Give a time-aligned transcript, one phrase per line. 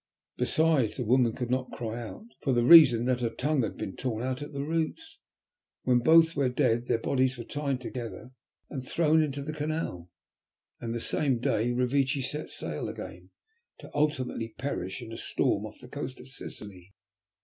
[0.37, 3.95] "Besides, the woman could not cry out for the reason that her tongue had been
[3.95, 5.19] torn out at the roots.
[5.83, 8.31] When both were dead their bodies were tied together
[8.67, 10.09] and thrown into the canal,
[10.79, 13.29] and the same day Revecce set sail again,
[13.77, 16.95] to ultimately perish in a storm off the coast of Sicily.